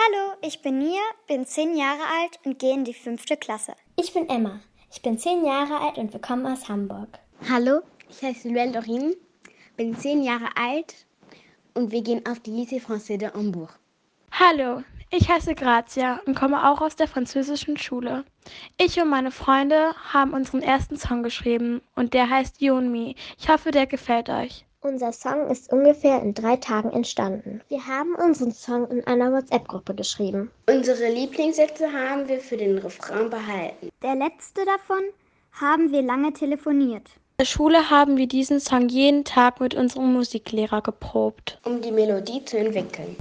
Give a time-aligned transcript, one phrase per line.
[0.00, 3.74] Hallo, ich bin Nia, bin zehn Jahre alt und gehe in die fünfte Klasse.
[3.96, 4.60] Ich bin Emma.
[4.92, 7.18] Ich bin zehn Jahre alt und wir kommen aus Hamburg.
[7.50, 9.16] Hallo, ich heiße Luelle Dorin,
[9.76, 10.94] bin zehn Jahre alt
[11.74, 13.76] und wir gehen auf die Lycée Français de Hambourg.
[14.30, 18.24] Hallo, ich heiße Grazia und komme auch aus der französischen Schule.
[18.76, 23.16] Ich und meine Freunde haben unseren ersten Song geschrieben und der heißt You and Me.
[23.36, 24.64] Ich hoffe, der gefällt euch.
[24.80, 27.60] Unser Song ist ungefähr in drei Tagen entstanden.
[27.68, 30.52] Wir haben unseren Song in einer WhatsApp-Gruppe geschrieben.
[30.68, 33.88] Unsere Lieblingssätze haben wir für den Refrain behalten.
[34.02, 35.02] Der letzte davon
[35.50, 37.08] haben wir lange telefoniert.
[37.38, 41.90] In der Schule haben wir diesen Song jeden Tag mit unserem Musiklehrer geprobt, um die
[41.90, 43.16] Melodie zu entwickeln.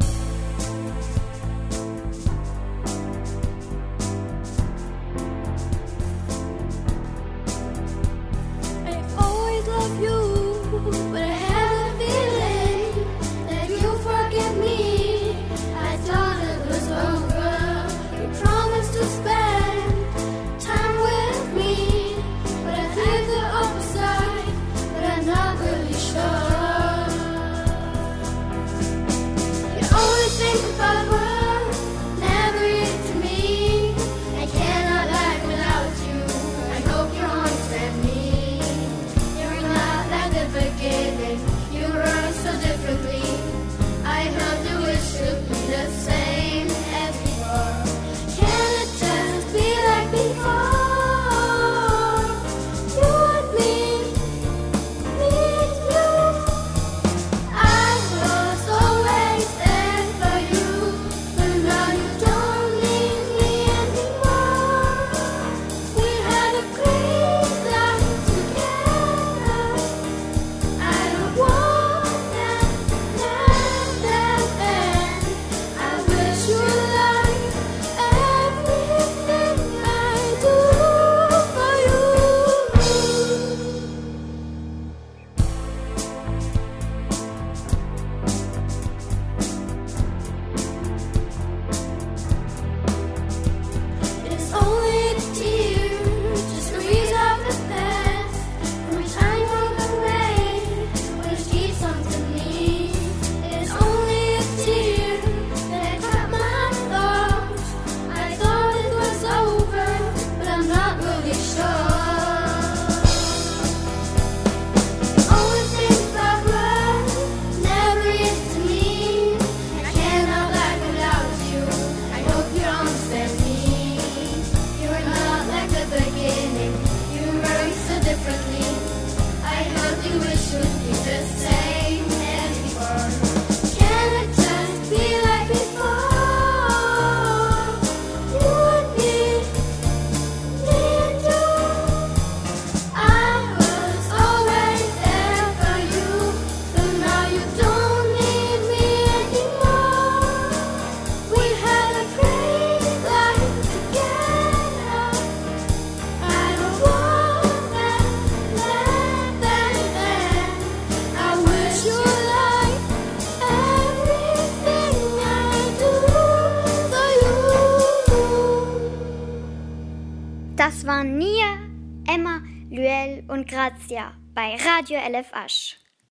[170.57, 171.59] Das waren Nia,
[172.07, 172.41] Emma,
[172.71, 175.77] Luel und Grazia bei Radio LF Asch.